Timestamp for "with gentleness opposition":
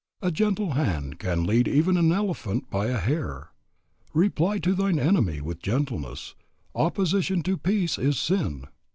5.41-7.43